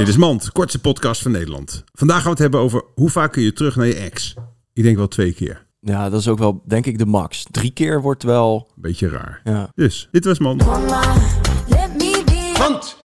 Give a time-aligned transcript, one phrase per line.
[0.00, 1.84] Dit is Mand, kortste podcast van Nederland.
[1.92, 4.34] Vandaag gaan we het hebben over hoe vaak kun je terug naar je ex.
[4.72, 5.66] Ik denk wel twee keer.
[5.80, 7.46] Ja, dat is ook wel, denk ik, de max.
[7.50, 8.70] Drie keer wordt wel...
[8.74, 9.40] Beetje raar.
[9.44, 9.70] Ja.
[9.74, 10.64] Dus, dit was Mand.
[11.68, 12.54] Let me be.
[12.58, 12.96] Mand!